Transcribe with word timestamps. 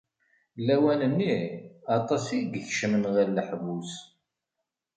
Lawan-nni, 0.65 1.35
aṭas 1.97 2.25
i 2.31 2.39
ikecmen 2.57 3.03
ɣer 3.13 3.27
leḥbus. 3.29 3.93